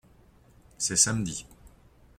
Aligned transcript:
C’est 0.79 0.95
samedi. 0.95 1.45